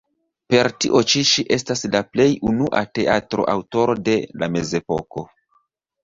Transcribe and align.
Per 0.51 0.67
tio 0.83 0.99
ĉi 1.11 1.19
ŝi 1.31 1.43
estas 1.57 1.83
la 1.95 1.99
plej 2.15 2.27
unua 2.51 2.81
teatro-aŭtoro 2.99 3.97
de 4.09 4.15
la 4.45 4.49
Mezepoko. 4.55 5.25